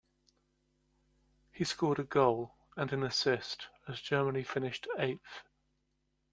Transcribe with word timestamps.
He 1.51 1.63
scored 1.63 1.99
a 1.99 2.03
goal 2.03 2.55
and 2.75 2.91
an 2.91 3.03
assist 3.03 3.67
as 3.87 4.01
Germany 4.01 4.41
finished 4.43 4.87
eighth. 4.97 5.43